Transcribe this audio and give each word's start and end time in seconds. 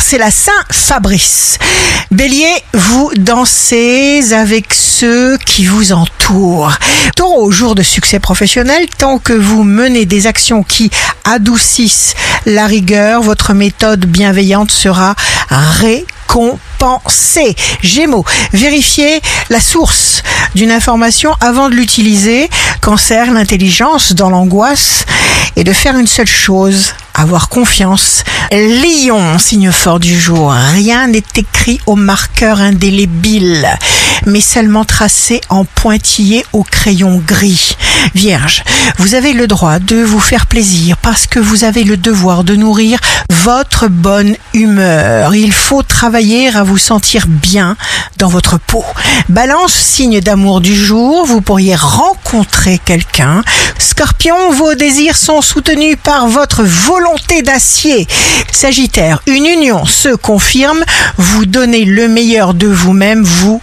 c'est 0.00 0.18
la 0.18 0.30
Saint-Fabrice. 0.30 1.58
Bélier, 2.10 2.52
vous 2.74 3.10
dansez 3.16 4.32
avec 4.32 4.74
ceux 4.74 5.38
qui 5.38 5.64
vous 5.64 5.92
entourent. 5.92 6.72
Taureau, 7.16 7.50
jour 7.50 7.74
de 7.74 7.82
succès 7.82 8.18
professionnel, 8.18 8.86
tant 8.98 9.18
que 9.18 9.32
vous 9.32 9.64
menez 9.64 10.06
des 10.06 10.26
actions 10.26 10.62
qui 10.62 10.90
adoucissent 11.24 12.14
la 12.46 12.66
rigueur, 12.66 13.22
votre 13.22 13.54
méthode 13.54 14.06
bienveillante 14.06 14.70
sera 14.70 15.14
récompensée. 15.48 17.56
Gémeaux, 17.82 18.24
vérifiez 18.52 19.20
la 19.50 19.60
source 19.60 20.22
d'une 20.54 20.70
information 20.70 21.34
avant 21.40 21.68
de 21.68 21.74
l'utiliser. 21.74 22.48
Cancer, 22.80 23.32
l'intelligence 23.32 24.12
dans 24.12 24.30
l'angoisse 24.30 25.04
et 25.56 25.64
de 25.64 25.72
faire 25.72 25.96
une 25.96 26.06
seule 26.06 26.26
chose, 26.26 26.94
avoir 27.14 27.48
confiance. 27.48 28.24
Lion, 28.54 29.38
signe 29.38 29.70
fort 29.72 29.98
du 29.98 30.20
jour. 30.20 30.52
Rien 30.52 31.06
n'est 31.06 31.22
écrit 31.36 31.80
au 31.86 31.96
marqueur 31.96 32.60
indélébile, 32.60 33.66
mais 34.26 34.42
seulement 34.42 34.84
tracé 34.84 35.40
en 35.48 35.64
pointillé 35.64 36.44
au 36.52 36.62
crayon 36.62 37.22
gris. 37.26 37.78
Vierge, 38.14 38.62
vous 38.98 39.14
avez 39.14 39.32
le 39.32 39.46
droit 39.46 39.78
de 39.78 40.02
vous 40.02 40.20
faire 40.20 40.46
plaisir 40.46 40.96
parce 40.98 41.26
que 41.26 41.38
vous 41.38 41.64
avez 41.64 41.84
le 41.84 41.96
devoir 41.96 42.44
de 42.44 42.56
nourrir 42.56 42.98
votre 43.30 43.88
bonne 43.88 44.36
humeur. 44.54 45.34
Il 45.34 45.52
faut 45.52 45.82
travailler 45.82 46.54
à 46.54 46.62
vous 46.62 46.78
sentir 46.78 47.26
bien 47.26 47.76
dans 48.18 48.28
votre 48.28 48.58
peau. 48.58 48.84
Balance, 49.28 49.72
signe 49.72 50.20
d'amour 50.20 50.60
du 50.60 50.74
jour, 50.74 51.26
vous 51.26 51.40
pourriez 51.40 51.74
rencontrer 51.74 52.78
quelqu'un. 52.84 53.42
Scorpion, 53.78 54.52
vos 54.52 54.74
désirs 54.74 55.16
sont 55.16 55.40
soutenus 55.40 55.96
par 56.02 56.28
votre 56.28 56.62
volonté 56.62 57.42
d'acier. 57.42 58.06
Sagittaire, 58.52 59.22
une 59.26 59.46
union 59.46 59.84
se 59.86 60.14
confirme, 60.14 60.84
vous 61.16 61.46
donnez 61.46 61.84
le 61.84 62.08
meilleur 62.08 62.54
de 62.54 62.68
vous-même, 62.68 63.22
vous 63.22 63.60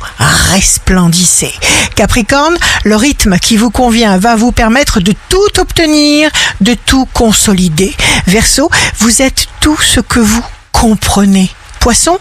resplendissez. 0.52 1.54
Capricorne, 1.96 2.58
le 2.86 2.96
rythme 2.96 3.38
qui 3.40 3.58
vous 3.58 3.72
convient 3.72 4.18
va 4.20 4.36
vous 4.36 4.52
permettre 4.52 5.00
de 5.00 5.14
tout 5.30 5.60
obtenir, 5.60 6.30
de 6.62 6.74
tout 6.74 7.08
consolider. 7.14 7.96
Verseau, 8.28 8.70
vous 9.00 9.22
êtes 9.22 9.48
tout 9.60 9.78
ce 9.78 10.00
que 10.00 10.20
vous 10.20 10.44
comprenez. 10.72 11.50
Poisson, 11.80 12.18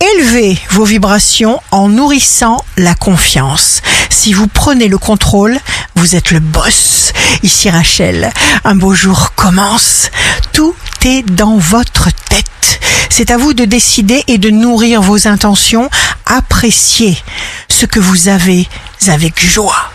élevez 0.00 0.58
vos 0.70 0.84
vibrations 0.84 1.60
en 1.70 1.88
nourrissant 1.88 2.64
la 2.76 2.94
confiance. 2.94 3.82
Si 4.08 4.32
vous 4.32 4.46
prenez 4.46 4.88
le 4.88 4.98
contrôle, 4.98 5.58
vous 5.96 6.16
êtes 6.16 6.30
le 6.30 6.40
boss. 6.40 7.12
Ici 7.42 7.70
Rachel, 7.70 8.32
un 8.64 8.74
beau 8.74 8.94
jour 8.94 9.32
commence. 9.34 10.10
Tout 10.52 10.74
est 11.04 11.22
dans 11.22 11.58
votre 11.58 12.08
tête. 12.28 12.80
C'est 13.10 13.30
à 13.30 13.36
vous 13.36 13.52
de 13.52 13.64
décider 13.64 14.22
et 14.26 14.38
de 14.38 14.50
nourrir 14.50 15.02
vos 15.02 15.28
intentions. 15.28 15.90
Appréciez 16.26 17.16
ce 17.68 17.86
que 17.86 18.00
vous 18.00 18.28
avez 18.28 18.68
avec 19.08 19.44
joie. 19.44 19.91